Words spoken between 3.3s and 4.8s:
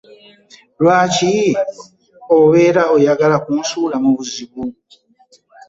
kunsuula mu buzibu?